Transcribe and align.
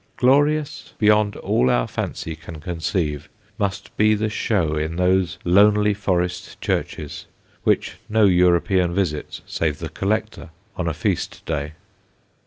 Glorious 0.17 0.95
beyond 0.97 1.35
all 1.35 1.69
our 1.69 1.85
fancy 1.87 2.35
can 2.35 2.59
conceive, 2.59 3.29
must 3.59 3.95
be 3.97 4.15
the 4.15 4.29
show 4.31 4.75
in 4.75 4.95
those 4.95 5.37
lonely 5.45 5.93
forest 5.93 6.59
churches, 6.59 7.27
which 7.65 7.97
no 8.09 8.23
European 8.25 8.95
visits 8.95 9.41
save 9.45 9.77
the 9.77 9.89
"collector," 9.89 10.49
on 10.75 10.87
a 10.87 10.93
feast 10.95 11.45
day. 11.45 11.73